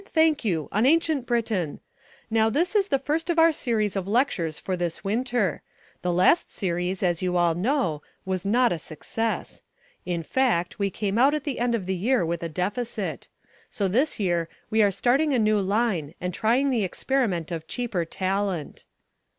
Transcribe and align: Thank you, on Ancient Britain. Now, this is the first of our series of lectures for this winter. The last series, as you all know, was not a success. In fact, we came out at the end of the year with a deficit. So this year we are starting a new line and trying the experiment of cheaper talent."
Thank 0.07 0.43
you, 0.43 0.67
on 0.71 0.87
Ancient 0.87 1.27
Britain. 1.27 1.79
Now, 2.31 2.49
this 2.49 2.75
is 2.75 2.87
the 2.87 2.97
first 2.97 3.29
of 3.29 3.37
our 3.37 3.51
series 3.51 3.95
of 3.95 4.07
lectures 4.07 4.57
for 4.57 4.75
this 4.75 5.03
winter. 5.03 5.61
The 6.01 6.11
last 6.11 6.51
series, 6.51 7.03
as 7.03 7.21
you 7.21 7.37
all 7.37 7.53
know, 7.53 8.01
was 8.25 8.43
not 8.43 8.71
a 8.71 8.79
success. 8.79 9.61
In 10.03 10.23
fact, 10.23 10.79
we 10.79 10.89
came 10.89 11.19
out 11.19 11.35
at 11.35 11.43
the 11.43 11.59
end 11.59 11.75
of 11.75 11.85
the 11.85 11.93
year 11.95 12.25
with 12.25 12.41
a 12.41 12.49
deficit. 12.49 13.27
So 13.69 13.87
this 13.87 14.19
year 14.19 14.49
we 14.71 14.81
are 14.81 14.89
starting 14.89 15.33
a 15.33 15.37
new 15.37 15.59
line 15.59 16.15
and 16.19 16.33
trying 16.33 16.71
the 16.71 16.83
experiment 16.83 17.51
of 17.51 17.67
cheaper 17.67 18.03
talent." 18.03 18.85